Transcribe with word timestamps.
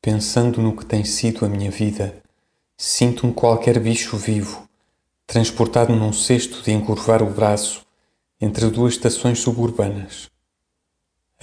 pensando 0.00 0.62
no 0.62 0.76
que 0.76 0.86
tem 0.86 1.02
sido 1.04 1.44
a 1.44 1.48
minha 1.48 1.68
vida, 1.68 2.22
sinto-me 2.78 3.32
qualquer 3.32 3.80
bicho 3.80 4.16
vivo, 4.16 4.68
transportado 5.26 5.96
num 5.96 6.12
cesto 6.12 6.62
de 6.62 6.70
encurvar 6.70 7.20
o 7.20 7.28
braço 7.28 7.84
entre 8.40 8.70
duas 8.70 8.92
estações 8.92 9.40
suburbanas. 9.40 10.30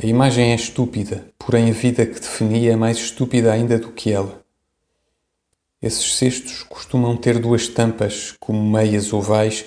A 0.02 0.06
imagem 0.06 0.54
é 0.54 0.56
estúpida, 0.56 1.28
porém 1.38 1.70
a 1.70 1.74
vida 1.74 2.06
que 2.06 2.22
definia 2.22 2.72
é 2.72 2.76
mais 2.78 2.98
estúpida 2.98 3.52
ainda 3.52 3.78
do 3.78 3.92
que 3.92 4.14
ela. 4.14 4.42
Esses 5.82 6.16
cestos 6.16 6.64
costumam 6.64 7.18
ter 7.18 7.38
duas 7.38 7.68
tampas, 7.68 8.34
como 8.40 8.64
meias 8.64 9.12
ovais, 9.12 9.66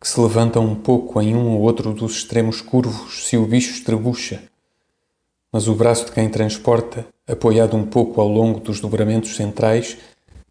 que 0.00 0.08
se 0.08 0.18
levantam 0.18 0.64
um 0.64 0.74
pouco 0.74 1.20
em 1.20 1.34
um 1.34 1.50
ou 1.50 1.60
outro 1.60 1.92
dos 1.92 2.16
extremos 2.16 2.62
curvos 2.62 3.26
se 3.26 3.36
o 3.36 3.46
bicho 3.46 3.72
estrebucha. 3.72 4.42
Mas 5.56 5.68
o 5.68 5.74
braço 5.74 6.04
de 6.04 6.12
quem 6.12 6.28
transporta, 6.28 7.06
apoiado 7.26 7.78
um 7.78 7.86
pouco 7.86 8.20
ao 8.20 8.28
longo 8.28 8.60
dos 8.60 8.78
dobramentos 8.78 9.36
centrais, 9.36 9.96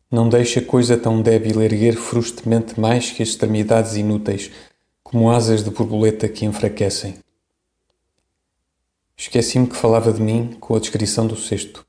não 0.10 0.28
deixa 0.28 0.60
coisa 0.60 0.98
tão 0.98 1.22
débil 1.22 1.62
erguer 1.62 1.94
frustemente 1.94 2.80
mais 2.80 3.12
que 3.12 3.22
as 3.22 3.30
extremidades 3.30 3.98
inúteis, 3.98 4.50
como 5.04 5.30
asas 5.30 5.64
de 5.64 5.70
borboleta 5.70 6.28
que 6.28 6.44
enfraquecem. 6.44 7.18
Esqueci-me 9.16 9.68
que 9.68 9.76
falava 9.76 10.12
de 10.12 10.20
mim 10.20 10.58
com 10.60 10.76
a 10.76 10.80
descrição 10.80 11.28
do 11.28 11.38
cesto. 11.38 11.86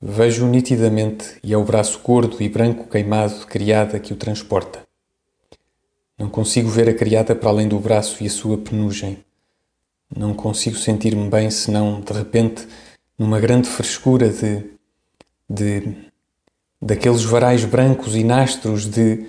Vejo 0.00 0.46
nitidamente 0.46 1.40
e 1.42 1.52
é 1.52 1.58
o 1.58 1.64
braço 1.64 1.98
gordo 2.04 2.40
e 2.40 2.48
branco 2.48 2.88
queimado 2.88 3.36
de 3.36 3.46
criada 3.46 3.98
que 3.98 4.12
o 4.12 4.16
transporta. 4.16 4.86
Não 6.16 6.28
consigo 6.28 6.68
ver 6.68 6.88
a 6.88 6.94
criada 6.94 7.34
para 7.34 7.48
além 7.50 7.66
do 7.66 7.80
braço 7.80 8.22
e 8.22 8.28
a 8.28 8.30
sua 8.30 8.56
penugem. 8.56 9.24
Não 10.14 10.32
consigo 10.32 10.76
sentir-me 10.76 11.28
bem 11.28 11.50
senão, 11.50 12.00
de 12.00 12.12
repente, 12.12 12.66
numa 13.18 13.38
grande 13.38 13.68
frescura 13.68 14.30
de. 14.30 14.64
de. 15.48 15.96
daqueles 16.80 17.24
varais 17.24 17.64
brancos 17.64 18.16
e 18.16 18.24
nastros 18.24 18.86
de. 18.86 19.26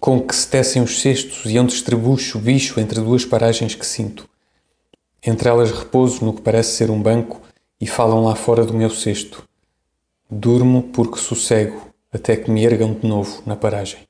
com 0.00 0.20
que 0.20 0.34
se 0.34 0.48
tecem 0.48 0.82
os 0.82 1.00
cestos 1.00 1.50
e 1.50 1.58
onde 1.58 1.72
estrebucho 1.72 2.38
o 2.38 2.40
bicho 2.40 2.80
entre 2.80 3.00
duas 3.00 3.24
paragens 3.24 3.74
que 3.74 3.86
sinto. 3.86 4.28
Entre 5.22 5.48
elas 5.48 5.70
repouso 5.70 6.24
no 6.24 6.34
que 6.34 6.42
parece 6.42 6.76
ser 6.76 6.90
um 6.90 7.00
banco 7.00 7.40
e 7.80 7.86
falam 7.86 8.24
lá 8.24 8.34
fora 8.34 8.64
do 8.64 8.74
meu 8.74 8.90
cesto. 8.90 9.48
Durmo 10.28 10.82
porque 10.82 11.18
sossego 11.18 11.94
até 12.12 12.36
que 12.36 12.50
me 12.50 12.64
ergam 12.64 12.94
de 12.94 13.06
novo 13.06 13.42
na 13.46 13.56
paragem. 13.56 14.00